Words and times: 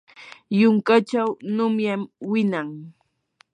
yunkachaw 0.59 1.29
nunyam 1.55 2.01
winan. 2.29 2.69